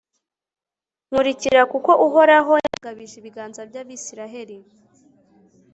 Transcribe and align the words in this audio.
nkurikira, 1.07 1.61
kuko 1.71 1.91
uhoraho 2.07 2.51
yabagabije 2.63 3.15
ibiganza 3.17 3.61
by'abayisraheli 3.69 4.57